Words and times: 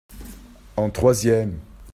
en 0.77 0.89
troisième. 0.89 1.59